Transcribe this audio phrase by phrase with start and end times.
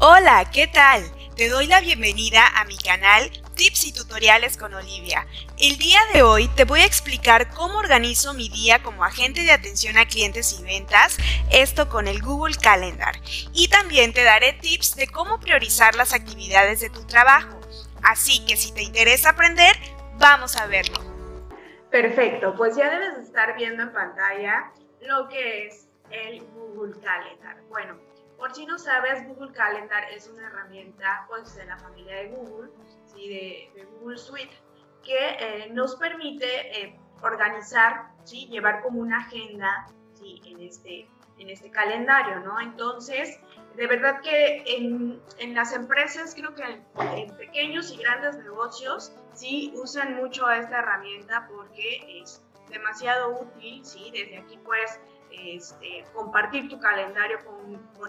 [0.00, 1.02] Hola, ¿qué tal?
[1.34, 5.26] Te doy la bienvenida a mi canal Tips y Tutoriales con Olivia.
[5.58, 9.50] El día de hoy te voy a explicar cómo organizo mi día como agente de
[9.50, 11.16] atención a clientes y ventas,
[11.50, 13.16] esto con el Google Calendar.
[13.52, 17.58] Y también te daré tips de cómo priorizar las actividades de tu trabajo.
[18.04, 19.74] Así que si te interesa aprender,
[20.18, 21.00] vamos a verlo.
[21.90, 24.70] Perfecto, pues ya debes estar viendo en pantalla
[25.00, 27.56] lo que es el Google Calendar.
[27.68, 28.07] Bueno,
[28.48, 32.70] por si no sabes, Google Calendar es una herramienta pues, de la familia de Google,
[33.04, 33.28] ¿sí?
[33.28, 34.56] de, Google Suite,
[35.04, 36.46] que eh, nos permite
[36.80, 38.46] eh, organizar, ¿sí?
[38.46, 40.40] llevar como una agenda ¿sí?
[40.46, 42.58] en, este, en este calendario, ¿no?
[42.58, 43.38] Entonces,
[43.76, 49.74] de verdad que en, en las empresas, creo que en, pequeños y grandes negocios, sí
[49.76, 54.10] usan mucho esta herramienta porque es demasiado útil, ¿sí?
[54.10, 54.98] Desde aquí puedes
[55.30, 57.58] este, compartir tu calendario con,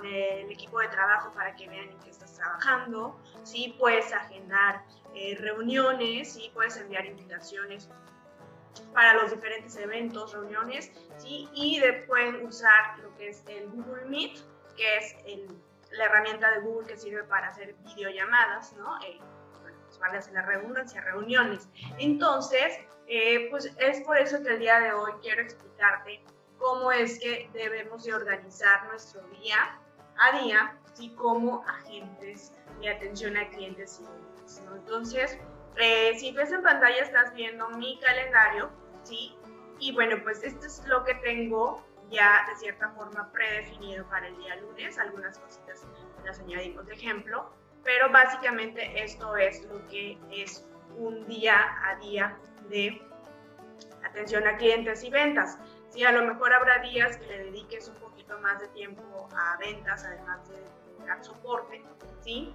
[0.05, 3.75] el equipo de trabajo para que vean en qué estás trabajando, ¿sí?
[3.77, 6.51] puedes agendar eh, reuniones, ¿sí?
[6.53, 7.89] puedes enviar invitaciones
[8.93, 10.91] para los diferentes eventos, reuniones,
[11.25, 14.39] y después usar lo que es el Google Meet,
[14.77, 15.15] que es
[15.91, 18.97] la herramienta de Google que sirve para hacer videollamadas, ¿no?
[19.03, 19.19] Eh,
[19.61, 21.67] pues vale la redundancia, reuniones.
[21.97, 26.23] Entonces, eh, pues es por eso que el día de hoy quiero explicarte
[26.59, 29.79] cómo es que debemos de organizar nuestro día
[30.17, 34.61] a día y como agentes de atención a clientes y clientes.
[34.75, 35.39] Entonces,
[35.77, 38.69] eh, si ves en pantalla estás viendo mi calendario,
[39.03, 39.35] ¿sí?
[39.79, 44.37] Y bueno, pues esto es lo que tengo ya de cierta forma predefinido para el
[44.37, 44.97] día lunes.
[44.97, 45.85] Algunas cositas
[46.25, 47.49] las añadimos de ejemplo,
[47.83, 50.65] pero básicamente esto es lo que es
[50.97, 52.37] un día a día
[52.69, 53.01] de
[54.03, 55.57] atención a clientes y ventas.
[55.89, 59.57] Sí, a lo mejor habrá días que le dediques un poquito más de tiempo a
[59.57, 61.81] ventas, además de, dar soporte,
[62.21, 62.53] ¿sí?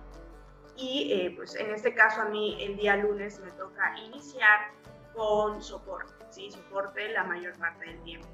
[0.76, 4.70] Y eh, pues en este caso a mí el día lunes me toca iniciar
[5.14, 6.50] con soporte, ¿sí?
[6.50, 8.28] Soporte la mayor parte del tiempo.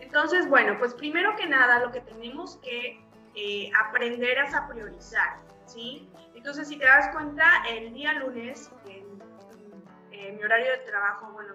[0.00, 3.00] Entonces, bueno, pues primero que nada lo que tenemos que
[3.34, 6.08] eh, aprender es a priorizar, ¿sí?
[6.34, 9.22] Entonces, si te das cuenta, el día lunes, en,
[10.12, 11.54] en mi horario de trabajo, bueno,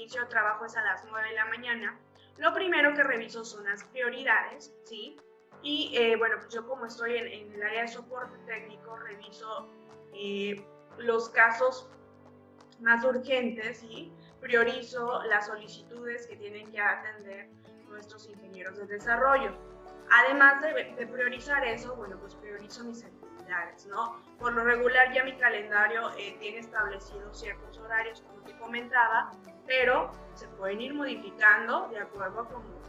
[0.00, 1.98] inicio de trabajo es a las 9 de la mañana,
[2.38, 5.18] lo primero que reviso son las prioridades, ¿sí?
[5.62, 9.68] Y eh, bueno, pues yo como estoy en, el área de soporte técnico, reviso
[10.14, 10.64] eh,
[10.96, 11.86] los casos
[12.80, 14.10] más urgentes y
[14.40, 17.50] priorizo las solicitudes que tienen que atender
[17.88, 19.54] nuestros ingenieros de desarrollo.
[20.10, 23.29] Además de, de priorizar eso, bueno, pues priorizo mis actividades,
[23.88, 24.20] ¿no?
[24.38, 29.30] Por lo regular ya mi calendario eh, tiene establecidos ciertos horarios, como te comentaba,
[29.66, 32.80] pero se pueden ir modificando de acuerdo a cómo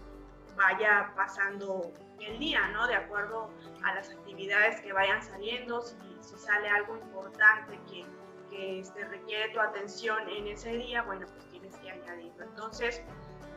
[0.56, 2.88] vaya pasando el día, ¿no?
[2.88, 3.50] De acuerdo
[3.84, 5.98] a las actividades que vayan saliendo, si,
[6.38, 8.06] sale algo importante que,
[8.50, 12.44] que este, requiere tu atención en ese día, bueno, pues tienes que añadirlo.
[12.44, 13.02] Entonces,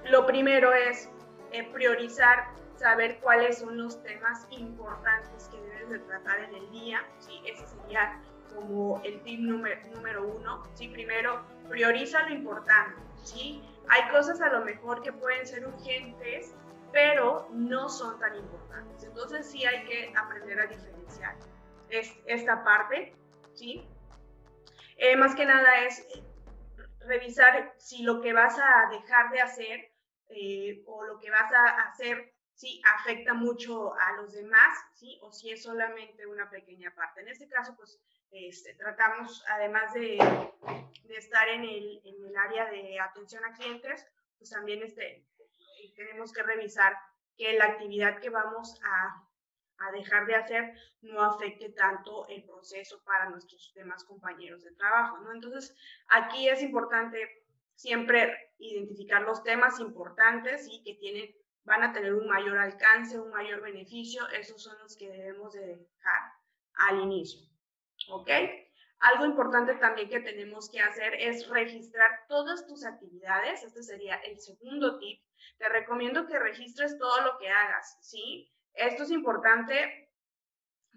[0.04, 1.10] lo primero es
[1.52, 7.04] eh, priorizar, saber cuáles son los temas importantes que debes de tratar en el día,
[7.18, 7.40] ¿sí?
[7.46, 8.20] Ese sería
[8.54, 10.88] como el tip número, número uno, ¿sí?
[10.88, 13.62] Primero, prioriza lo importante, ¿sí?
[13.88, 16.54] Hay cosas a lo mejor que pueden ser urgentes,
[16.92, 19.04] pero no son tan importantes.
[19.04, 21.36] Entonces sí hay que aprender a diferenciar
[21.90, 23.14] es, esta parte,
[23.54, 23.86] ¿sí?
[24.96, 26.06] Eh, más que nada es
[27.00, 29.92] revisar si lo que vas a dejar de hacer
[30.28, 35.18] eh, o lo que vas a hacer sí afecta mucho a los demás, ¿sí?
[35.22, 37.20] O si es solamente una pequeña parte.
[37.20, 38.00] En este caso, pues
[38.30, 40.18] este, tratamos, además de,
[41.04, 44.06] de estar en el, en el, área de atención a clientes,
[44.38, 45.26] pues también este,
[45.96, 46.96] tenemos que revisar
[47.36, 49.28] que la actividad que vamos a,
[49.78, 55.18] a dejar de hacer no afecte tanto el proceso para nuestros demás compañeros de trabajo,
[55.18, 55.32] ¿no?
[55.32, 55.76] Entonces,
[56.08, 57.44] aquí es importante
[57.74, 63.30] siempre identificar los temas importantes y que tienen van a tener un mayor alcance, un
[63.30, 66.32] mayor beneficio, esos son los que debemos de dejar
[66.74, 67.40] al inicio.
[68.10, 68.30] ¿Ok?
[69.00, 73.62] Algo importante también que tenemos que hacer es registrar todas tus actividades.
[73.62, 75.20] Este sería el segundo tip.
[75.58, 78.50] Te recomiendo que registres todo lo que hagas, ¿sí?
[78.72, 80.03] Esto es importante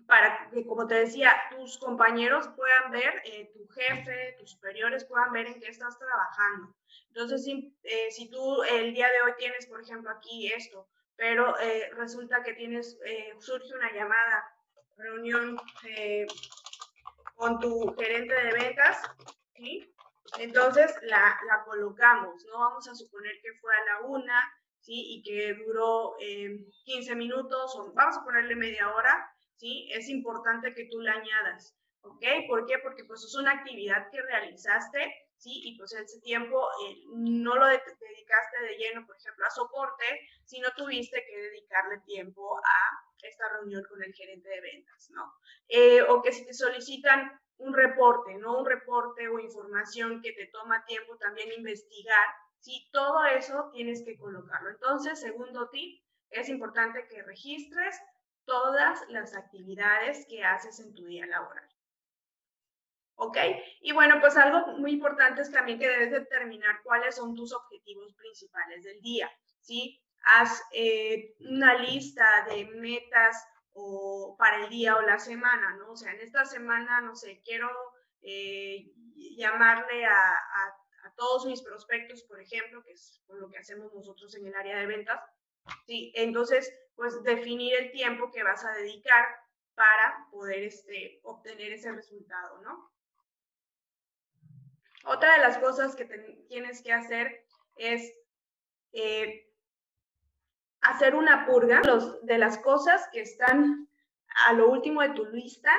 [0.06, 5.32] para que, como te decía, tus compañeros puedan ver, eh, tu jefe, tus superiores puedan
[5.32, 6.74] ver en qué estás trabajando.
[7.10, 11.60] Entonces, si, eh, si tú el día de hoy tienes, por ejemplo, aquí esto, pero
[11.60, 12.98] eh, resulta que tienes,
[13.40, 14.54] surge una llamada,
[14.98, 15.60] reunión
[17.36, 19.02] con tu gerente de ventas,
[19.56, 19.94] ¿sí?
[20.40, 22.60] Entonces la, la, colocamos, ¿no?
[22.60, 24.94] Vamos a suponer que fue a la una, ¿sí?
[24.94, 26.16] Y que duró
[26.86, 29.89] 15 minutos, o vamos a ponerle media hora, ¿sí?
[29.92, 32.24] Es importante que tú la añadas, ¿ok?
[32.48, 32.80] ¿Por qué?
[32.80, 35.51] Porque pues es una actividad que realizaste, ¿sí?
[35.65, 40.06] Y pues ese tiempo eh, no lo dedicaste de lleno, por ejemplo, a soporte,
[40.45, 45.33] sino tuviste que dedicarle tiempo a esta reunión con el gerente de ventas, ¿no?
[45.68, 48.59] Eh, o que si te solicitan un reporte, ¿no?
[48.59, 52.27] Un reporte o información que te toma tiempo también investigar,
[52.59, 52.88] ¿sí?
[52.92, 54.69] Todo eso tienes que colocarlo.
[54.69, 58.00] Entonces, segundo tip, es importante que registres
[58.48, 61.68] todas las actividades que haces en tu día laboral.
[63.16, 63.38] ¿Ok?
[63.82, 68.14] Y bueno, pues algo muy importante es también que debes determinar cuáles son tus objetivos
[68.16, 69.30] principales del día,
[69.60, 70.02] ¿sí?
[70.24, 75.92] Haz eh, una lista de metas o para el día o la semana, ¿no?
[75.92, 77.70] O sea, en esta semana, no sé, quiero
[78.22, 78.94] eh,
[79.36, 84.46] llamarle a, a, todos mis prospectos, por ejemplo, que es lo que hacemos nosotros en
[84.46, 85.20] el área de ventas,
[85.88, 86.12] ¿sí?
[86.16, 89.24] Entonces, pues definir el tiempo que vas a dedicar
[89.76, 92.92] para poder este, obtener ese resultado, ¿no?
[95.06, 96.06] Otra de las cosas que
[96.50, 97.46] tienes que hacer
[97.76, 98.12] es
[98.92, 99.48] eh,
[100.82, 101.82] hacer una purga
[102.24, 103.88] de las cosas que están
[104.48, 105.72] a lo último de tu lista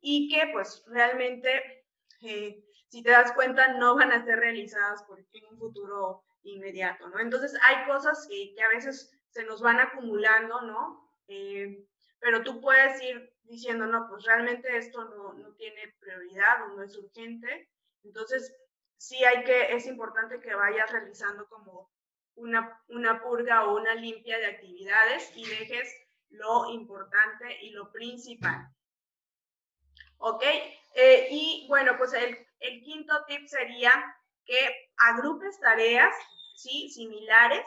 [0.00, 1.84] y que pues realmente,
[2.22, 7.08] eh, si te das cuenta, no van a ser realizadas por, en un futuro inmediato,
[7.10, 7.20] ¿no?
[7.20, 11.10] Entonces hay cosas que, que a veces se nos van acumulando, ¿no?
[11.26, 11.86] Eh,
[12.20, 16.82] pero tú puedes ir diciendo, no, pues realmente esto no, no tiene prioridad o no
[16.82, 17.70] es urgente.
[18.04, 18.54] Entonces,
[18.96, 21.90] sí hay que, es importante que vayas realizando como
[22.34, 25.92] una, una purga o una limpia de actividades y dejes
[26.28, 28.68] lo importante y lo principal.
[30.18, 30.44] ¿Ok?
[30.94, 33.92] Eh, y bueno, pues el, el, quinto tip sería
[34.44, 36.14] que agrupes tareas,
[36.54, 36.90] ¿sí?
[36.90, 37.66] Similares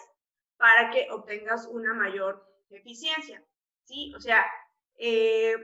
[0.57, 3.43] para que obtengas una mayor eficiencia,
[3.83, 4.13] ¿sí?
[4.15, 4.45] O sea,
[4.97, 5.55] eh,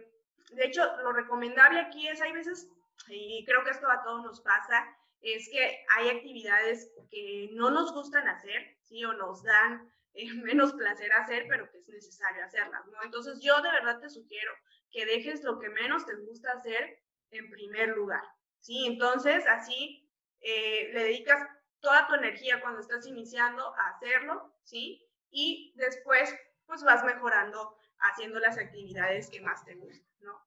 [0.51, 2.69] de hecho, lo recomendable aquí es, hay veces,
[3.07, 4.85] y creo que esto a todos nos pasa,
[5.21, 9.03] es que hay actividades que no nos gustan hacer, ¿sí?
[9.05, 13.03] O nos dan eh, menos placer hacer, pero que es necesario hacerlas, ¿no?
[13.03, 14.51] Entonces, yo de verdad te sugiero
[14.91, 16.99] que dejes lo que menos te gusta hacer
[17.31, 18.23] en primer lugar,
[18.59, 18.85] ¿sí?
[18.87, 20.09] Entonces, así
[20.41, 21.47] eh, le dedicas
[21.81, 25.05] toda tu energía cuando estás iniciando a hacerlo, ¿sí?
[25.29, 26.33] Y después,
[26.65, 30.39] pues vas mejorando haciendo las actividades que más te gustan, ¿no?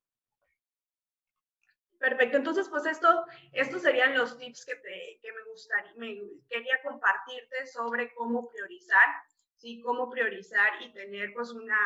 [1.98, 6.16] Perfecto, entonces pues esto, estos serían los tips que, te, que me gustaría, me
[6.48, 9.08] quería compartirte sobre cómo priorizar,
[9.56, 9.80] ¿sí?
[9.80, 11.76] Cómo priorizar y tener pues una,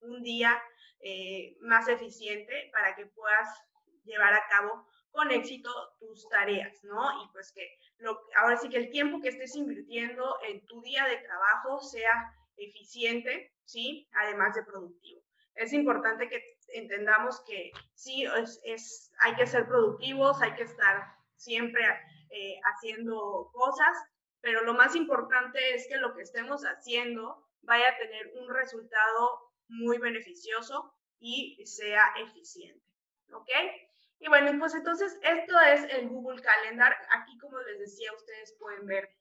[0.00, 0.62] un día
[1.00, 3.48] eh, más eficiente para que puedas
[4.04, 5.70] llevar a cabo con éxito
[6.00, 7.22] tus tareas, ¿no?
[7.22, 7.78] Y pues que
[8.36, 13.52] ahora sí que el tiempo que estés invirtiendo en tu día de trabajo sea eficiente,
[13.64, 14.08] ¿sí?
[14.14, 15.22] Además de productivo.
[15.54, 18.26] Es importante que entendamos que sí,
[18.64, 21.84] es, hay que ser productivos, hay que estar siempre
[22.30, 23.96] eh, haciendo cosas,
[24.40, 29.52] pero lo más importante es que lo que estemos haciendo vaya a tener un resultado
[29.68, 32.84] muy beneficioso y sea eficiente.
[33.32, 33.48] ¿Ok?
[34.18, 36.96] Y bueno, pues entonces esto es el Google Calendar.
[37.10, 39.14] Aquí, como les decía, ustedes pueden ver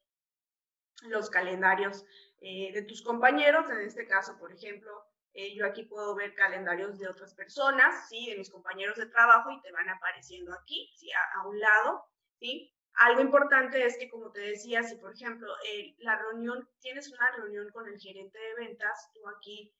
[1.03, 2.05] los calendarios
[2.41, 3.69] eh, de tus compañeros.
[3.69, 4.91] En este caso, por ejemplo,
[5.33, 8.29] eh, yo aquí puedo ver calendarios de otras personas, ¿sí?
[8.29, 11.09] De mis compañeros de trabajo y te van apareciendo aquí, ¿sí?
[11.11, 12.05] A, un lado,
[12.39, 12.71] ¿sí?
[12.93, 15.51] Algo importante es que, como te decía, si por ejemplo
[15.97, 19.73] la reunión, tienes una reunión con el gerente de ventas, tú aquí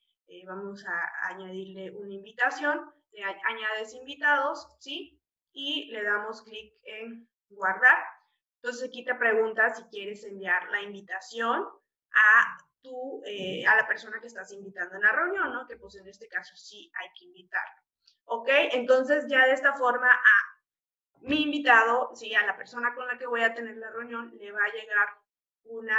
[0.46, 5.20] vamos a añadirle una invitación, le añades invitados, ¿sí?
[5.52, 7.98] Y le damos clic en guardar.
[8.62, 11.68] Entonces aquí te pregunta si quieres enviar la invitación
[12.12, 15.68] a tú, eh, a la persona que estás invitando en la reunión, ¿no?
[15.68, 17.82] Que pues en este caso sí hay que invitarlo.
[18.26, 18.48] ¿Ok?
[18.72, 20.54] Entonces ya de esta forma a
[21.22, 24.52] mi invitado, sí, a la persona con la que voy a tener la reunión, le
[24.52, 25.08] va a llegar
[25.64, 25.98] una,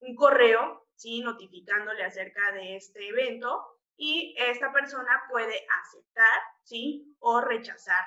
[0.00, 3.64] un correo, sí, notificándole acerca de este evento
[3.96, 7.16] y esta persona puede aceptar, ¿sí?
[7.18, 8.04] O rechazar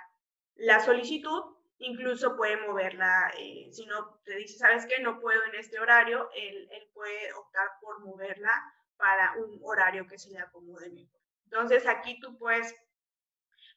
[0.55, 5.01] la solicitud, incluso puede moverla, eh, si no te dice, ¿sabes qué?
[5.01, 8.51] No puedo en este horario, él, él, puede optar por moverla
[8.97, 11.19] para un horario que se le acomode mejor.
[11.45, 12.75] Entonces aquí tú puedes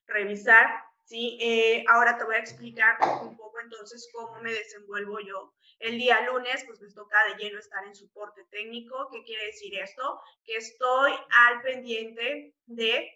[0.06, 1.38] revisar, ¿sí?
[1.40, 6.20] Eh, ahora te voy a explicar un poco entonces cómo me desenvuelvo yo el día
[6.22, 9.08] lunes, pues me toca de lleno estar en soporte técnico.
[9.12, 10.20] ¿Qué quiere decir esto?
[10.44, 13.10] Que estoy al pendiente de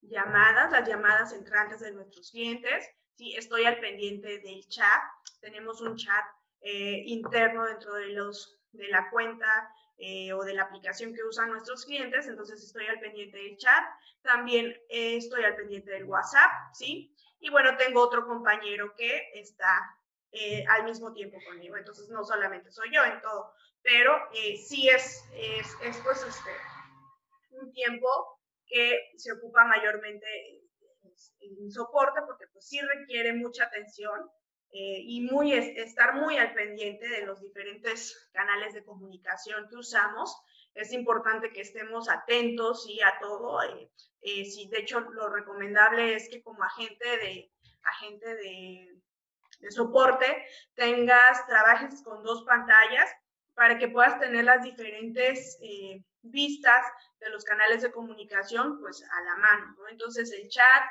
[0.00, 2.88] llamadas, las llamadas entrantes de nuestros clientes.
[3.16, 5.02] Sí, estoy al pendiente del chat.
[5.40, 6.24] Tenemos un chat
[6.62, 9.70] eh, interno dentro de, los, de la cuenta
[10.02, 13.84] eh, o de la aplicación que usan nuestros clientes, entonces estoy al pendiente del chat,
[14.22, 17.14] también estoy al pendiente del WhatsApp, ¿sí?
[17.38, 19.94] Y bueno, tengo otro compañero que está
[20.32, 23.52] eh, al mismo tiempo conmigo, entonces no solamente soy yo en todo,
[23.82, 26.50] pero eh, sí es, es, es pues este,
[27.50, 28.08] un tiempo
[28.66, 30.26] que se ocupa mayormente
[31.40, 34.30] en soporte porque pues sí requiere mucha atención
[34.72, 40.40] eh, y muy, estar muy al pendiente de los diferentes canales de comunicación que usamos.
[40.74, 43.60] Es importante que estemos atentos y a todo.
[43.64, 43.90] Eh,
[44.22, 47.50] eh, sí, de hecho, lo recomendable es que como agente de,
[47.82, 48.96] agente de,
[49.58, 53.10] de soporte tengas, trabajes con dos pantallas
[53.54, 55.58] para que puedas tener las diferentes
[56.22, 56.86] vistas
[57.18, 59.74] de los canales de comunicación pues a la mano.
[59.76, 59.88] ¿no?
[59.88, 60.84] Entonces el chat,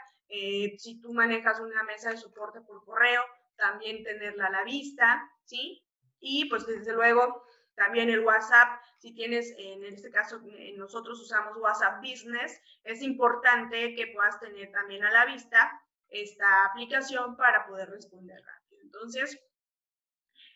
[0.78, 3.24] si tú manejas una mesa de soporte por correo,
[3.60, 5.84] también tenerla a la vista, ¿sí?
[6.20, 7.44] Y pues desde luego
[7.76, 10.42] también el WhatsApp, si tienes, en este caso
[10.76, 17.38] nosotros usamos WhatsApp Business, es importante que puedas tener también a la vista esta aplicación
[17.38, 18.82] para poder responder rápido.
[18.82, 19.40] Entonces,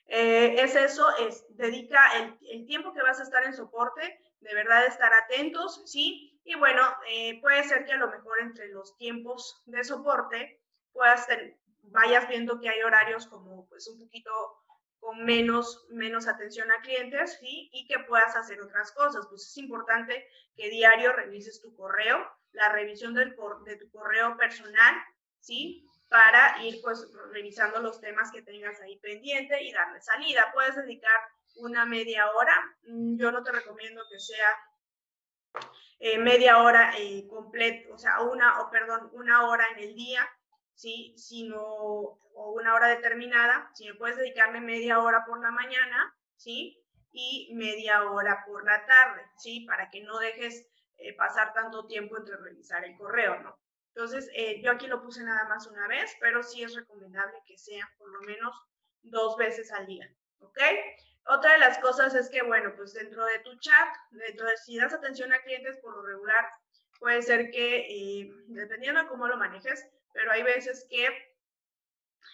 [0.08, 4.86] eh, es eso, es dedica el, tiempo que vas a estar en soporte, de verdad
[4.86, 6.42] estar atentos, ¿sí?
[6.44, 11.26] Y bueno, eh, puede ser que a lo mejor entre los tiempos de soporte puedas
[11.26, 14.32] tener vayas viendo que hay horarios como pues un poquito
[15.00, 17.70] con menos, menos atención a clientes ¿sí?
[17.74, 19.28] y que puedas hacer otras cosas.
[19.28, 20.26] Pues es importante
[20.56, 23.36] que diario revises tu correo, la revisión del,
[23.66, 24.96] de tu correo personal,
[25.40, 25.86] ¿sí?
[26.08, 30.52] Para ir pues revisando los temas que tengas ahí pendiente y darle salida.
[30.54, 31.20] Puedes dedicar
[31.58, 32.56] una media hora.
[32.84, 34.48] Mm, yo no te recomiendo que sea
[36.00, 40.28] eh, media hora eh, completa, o sea, una, o perdón, una hora en el día,
[40.76, 41.14] ¿sí?
[41.18, 46.80] Sino, o una hora determinada, si me puedes dedicarme media hora por la mañana, ¿sí?
[47.12, 49.66] Y media hora por la tarde, ¿sí?
[49.68, 53.58] Para que no dejes eh, pasar tanto tiempo entre revisar el correo, ¿no?
[53.96, 57.58] Entonces, eh, yo aquí lo puse nada más una vez, pero sí es recomendable que
[57.58, 58.56] sean por lo menos
[59.04, 60.60] dos veces al día, ¿ok?
[61.26, 64.78] Otra de las cosas es que, bueno, pues dentro de tu chat, dentro de si
[64.78, 66.46] das atención a clientes por lo regular,
[67.00, 71.08] puede ser que, eh, dependiendo de cómo lo manejes, pero hay veces que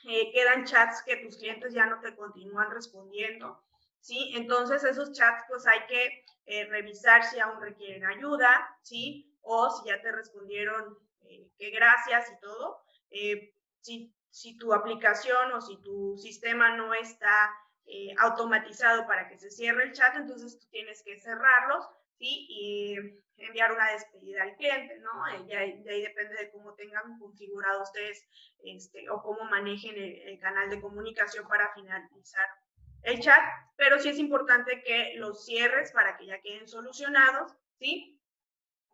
[0.08, 3.64] eh, quedan chats que tus clientes ya no te continúan respondiendo,
[4.00, 4.34] ¿sí?
[4.36, 9.36] Entonces esos chats pues hay que eh, revisar si aún requieren ayuda, ¿sí?
[9.42, 12.84] O si ya te respondieron eh, que gracias y todo.
[13.82, 17.52] si, si tu aplicación o si tu sistema no está
[18.20, 22.98] automatizado para que se cierre el chat, entonces tú tienes que cerrarlos, Y
[23.38, 25.28] enviar una despedida al cliente, ¿no?
[25.28, 28.26] Eh, de ahí, depende de cómo tengan configurado ustedes
[28.64, 32.48] este, o cómo manejen el, canal de comunicación para finalizar
[33.04, 33.40] el chat,
[33.78, 38.20] pero sí es importante que los cierres para que ya queden solucionados, ¿sí?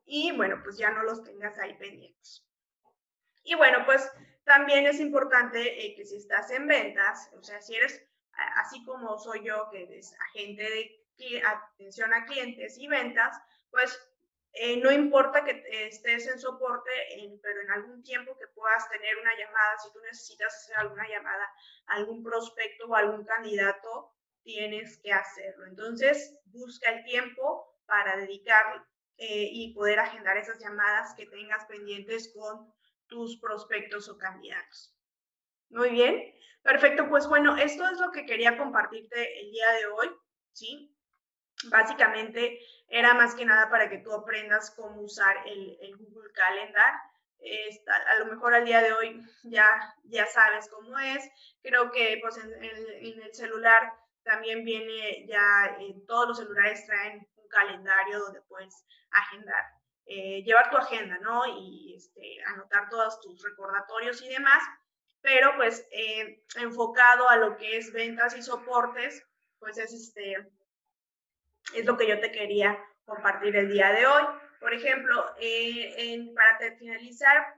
[0.05, 2.46] Y bueno, pues ya no los tengas ahí pendientes.
[3.44, 4.12] Y bueno, pues
[4.44, 8.05] también es importante eh, que si estás en ventas, o sea, si eres
[8.58, 11.05] así como soy yo, que es agente de
[11.46, 13.38] atención a clientes y ventas,
[13.70, 14.00] pues
[14.54, 16.90] eh, no importa que estés en soporte,
[17.42, 21.46] pero en algún tiempo que puedas tener una llamada, si tú necesitas hacer alguna llamada
[21.88, 25.66] algún prospecto o algún candidato, tienes que hacerlo.
[25.66, 28.86] Entonces, busca el tiempo para dedicar
[29.18, 32.74] eh, y poder agendar esas llamadas que tengas pendientes con
[33.08, 34.96] tus prospectos o candidatos.
[35.70, 37.10] Muy bien, perfecto.
[37.10, 40.10] Pues bueno, esto es lo que quería compartirte el día de hoy,
[40.54, 40.95] ¿sí?
[41.70, 46.94] Básicamente era más que nada para que tú aprendas cómo usar el, Google Calendar.
[48.08, 49.68] a lo mejor al día de hoy ya,
[50.04, 51.30] ya sabes cómo es.
[51.62, 53.92] Creo que pues en, el celular
[54.24, 59.64] también viene ya, eh, todos los celulares traen un calendario donde puedes agendar,
[60.06, 61.46] eh, llevar tu agenda, ¿no?
[61.46, 64.64] Y este, anotar todos tus recordatorios y demás.
[65.22, 69.24] Pero pues eh, enfocado a lo que es ventas y soportes,
[69.58, 70.36] pues es este,
[71.74, 74.24] es lo que yo te quería compartir el día de hoy.
[74.60, 77.56] Por ejemplo, eh, para finalizar,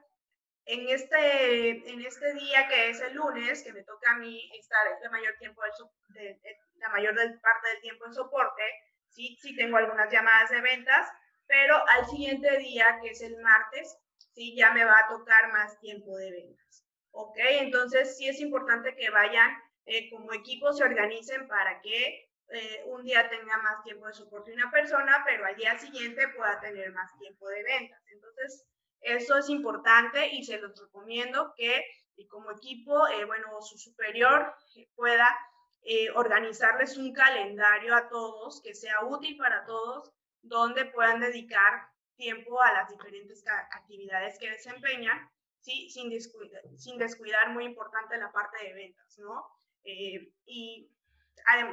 [0.68, 4.86] en este, en este día que es el lunes, que me toca a mí estar
[5.02, 5.62] la mayor, tiempo
[6.08, 6.38] de,
[6.76, 8.62] la mayor parte del tiempo en soporte,
[9.08, 11.08] sí, sí tengo algunas llamadas de ventas,
[11.46, 13.96] pero al siguiente día, que es el martes,
[14.34, 16.84] sí ya me va a tocar más tiempo de ventas.
[17.12, 17.38] ¿Ok?
[17.38, 19.50] Entonces sí es importante que vayan
[19.86, 24.52] eh, como equipo, se organicen para que eh, un día tenga más tiempo de soporte
[24.52, 28.02] una persona, pero al día siguiente pueda tener más tiempo de ventas.
[28.10, 28.66] Entonces,
[29.00, 31.84] eso es importante y se los recomiendo que
[32.26, 34.52] como equipo, eh, bueno, su superior
[34.96, 35.38] pueda
[35.82, 40.12] eh, organizarles un calendario a todos que sea útil para todos,
[40.42, 47.64] donde puedan dedicar tiempo a las diferentes actividades que desempeñan, sin, descuidar, sin descuidar muy
[47.64, 49.46] importante la parte de ventas, ¿no?
[49.84, 50.90] Eh, y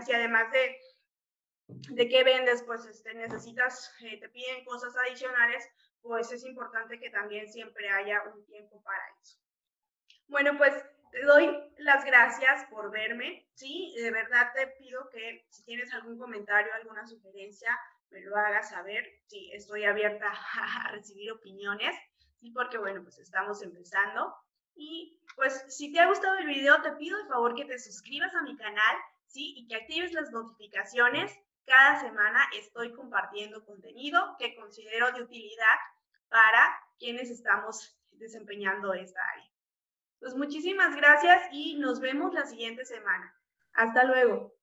[0.05, 0.79] si además de,
[1.67, 5.67] de qué vendes, pues este, necesitas, eh, te piden cosas adicionales,
[6.01, 9.39] pues es importante que también siempre haya un tiempo para eso.
[10.27, 10.73] Bueno, pues
[11.11, 13.93] te doy las gracias por verme, ¿sí?
[13.97, 17.77] De verdad te pido que si tienes algún comentario, alguna sugerencia,
[18.09, 19.05] me lo hagas saber.
[19.27, 20.27] Sí, estoy abierta
[20.87, 21.95] a recibir opiniones,
[22.39, 22.51] ¿sí?
[22.51, 24.35] Porque, bueno, pues estamos empezando.
[24.75, 28.35] Y pues si te ha gustado el video, te pido de favor que te suscribas
[28.35, 29.53] a mi canal, ¿sí?
[29.57, 31.33] Y que actives las notificaciones.
[31.65, 35.77] Cada semana estoy compartiendo contenido que considero de utilidad
[36.29, 39.51] para quienes estamos desempeñando esta área.
[40.19, 43.35] Pues muchísimas gracias y nos vemos la siguiente semana.
[43.73, 44.54] Hasta luego.